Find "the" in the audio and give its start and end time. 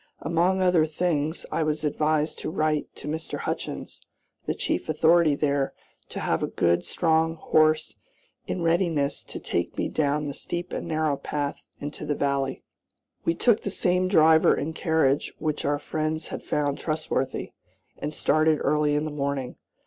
4.47-4.55, 10.25-10.33, 12.07-12.15, 13.61-13.69, 19.05-19.11